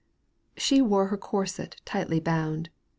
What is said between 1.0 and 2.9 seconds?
her corset tightly bound.